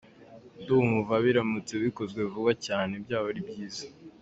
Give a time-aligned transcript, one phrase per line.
[0.61, 3.85] Ndumva biramutse bikozwe vuba cyane byaba ari byiza.